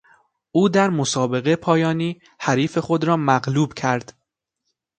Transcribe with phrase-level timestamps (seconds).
[0.51, 4.13] او در مسابقه پایانی حریف خود را مغلوب کرد.